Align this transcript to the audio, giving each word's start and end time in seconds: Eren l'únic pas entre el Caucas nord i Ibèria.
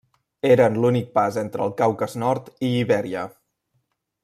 Eren 0.51 0.79
l'únic 0.85 1.11
pas 1.17 1.37
entre 1.41 1.67
el 1.67 1.75
Caucas 1.83 2.17
nord 2.23 2.51
i 2.69 2.73
Ibèria. 2.79 3.27